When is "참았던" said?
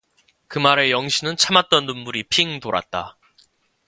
1.37-1.85